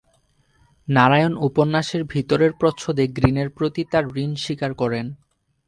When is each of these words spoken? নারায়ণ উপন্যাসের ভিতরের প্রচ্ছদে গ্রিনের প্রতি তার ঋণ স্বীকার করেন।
নারায়ণ 0.87 1.33
উপন্যাসের 1.39 2.03
ভিতরের 2.03 2.51
প্রচ্ছদে 2.53 3.03
গ্রিনের 3.07 3.49
প্রতি 3.49 3.81
তার 3.91 4.05
ঋণ 4.15 4.31
স্বীকার 4.35 4.71
করেন। 4.73 5.05